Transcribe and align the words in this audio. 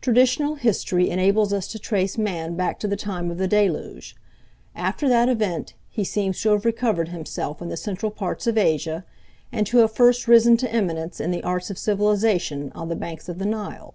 Traditional 0.00 0.54
history 0.54 1.10
enables 1.10 1.52
us 1.52 1.68
to 1.68 1.78
trace 1.78 2.16
man 2.16 2.56
back 2.56 2.78
to 2.80 2.88
the 2.88 2.96
time 2.96 3.30
of 3.30 3.36
the 3.36 3.46
Deluge. 3.46 4.16
After 4.74 5.10
that 5.10 5.28
event 5.28 5.74
he 5.90 6.04
seems 6.04 6.40
to 6.40 6.52
have 6.52 6.64
recovered 6.64 7.08
himself 7.10 7.60
in 7.60 7.68
the 7.68 7.76
central 7.76 8.10
parts 8.10 8.46
of 8.46 8.56
Asia, 8.56 9.04
and 9.52 9.66
to 9.66 9.76
have 9.76 9.92
first 9.92 10.26
risen 10.26 10.56
to 10.56 10.72
eminence 10.72 11.20
in 11.20 11.32
the 11.32 11.42
arts 11.44 11.68
of 11.68 11.76
civilization 11.76 12.72
on 12.74 12.88
the 12.88 12.96
banks 12.96 13.28
of 13.28 13.36
the 13.38 13.44
Nile. 13.44 13.92